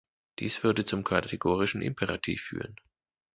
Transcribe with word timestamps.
Dies 0.39 0.63
würde 0.63 0.83
zum 0.83 1.03
kategorischen 1.03 1.83
Imperativ 1.83 2.41
führen. 2.45 2.73